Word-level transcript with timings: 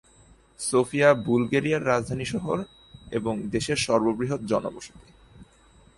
Sophia- 0.59 1.23
বুলগেরিয়ার 1.25 1.85
রাজধানী 1.85 2.25
শহর 2.25 2.63
এবং 3.11 3.41
দেশের 3.49 3.75
সর্ববৃহৎ 3.75 4.41
জনবসতি। 4.41 5.11